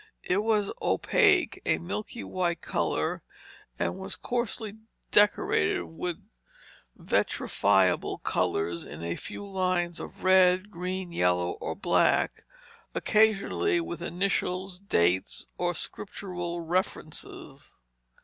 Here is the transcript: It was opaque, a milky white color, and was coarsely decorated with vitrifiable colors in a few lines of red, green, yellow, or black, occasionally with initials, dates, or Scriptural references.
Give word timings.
It 0.23 0.41
was 0.41 0.71
opaque, 0.81 1.61
a 1.63 1.77
milky 1.77 2.23
white 2.23 2.59
color, 2.61 3.21
and 3.77 3.99
was 3.99 4.15
coarsely 4.15 4.77
decorated 5.11 5.83
with 5.83 6.27
vitrifiable 6.97 8.17
colors 8.23 8.83
in 8.83 9.03
a 9.03 9.15
few 9.15 9.45
lines 9.47 9.99
of 9.99 10.23
red, 10.23 10.71
green, 10.71 11.11
yellow, 11.11 11.51
or 11.61 11.75
black, 11.75 12.43
occasionally 12.95 13.79
with 13.79 14.01
initials, 14.01 14.79
dates, 14.79 15.45
or 15.59 15.75
Scriptural 15.75 16.61
references. 16.61 17.75